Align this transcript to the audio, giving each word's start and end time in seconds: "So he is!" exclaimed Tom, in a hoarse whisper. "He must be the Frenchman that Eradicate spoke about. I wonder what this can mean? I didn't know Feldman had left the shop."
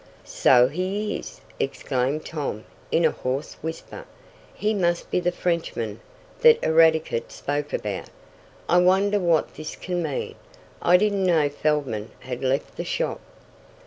"So 0.25 0.67
he 0.67 1.15
is!" 1.15 1.41
exclaimed 1.59 2.25
Tom, 2.25 2.63
in 2.91 3.05
a 3.05 3.11
hoarse 3.11 3.53
whisper. 3.61 4.05
"He 4.51 4.73
must 4.73 5.11
be 5.11 5.19
the 5.19 5.31
Frenchman 5.31 5.99
that 6.39 6.57
Eradicate 6.63 7.31
spoke 7.31 7.71
about. 7.71 8.09
I 8.67 8.79
wonder 8.79 9.19
what 9.19 9.53
this 9.53 9.75
can 9.75 10.01
mean? 10.01 10.33
I 10.81 10.97
didn't 10.97 11.23
know 11.23 11.49
Feldman 11.49 12.09
had 12.21 12.43
left 12.43 12.77
the 12.77 12.83
shop." 12.83 13.19